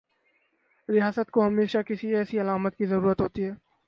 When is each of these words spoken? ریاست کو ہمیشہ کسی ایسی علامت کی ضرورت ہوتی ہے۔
ریاست 0.89 1.31
کو 1.31 1.45
ہمیشہ 1.47 1.77
کسی 1.87 2.15
ایسی 2.15 2.39
علامت 2.41 2.75
کی 2.75 2.85
ضرورت 2.85 3.21
ہوتی 3.21 3.45
ہے۔ 3.45 3.51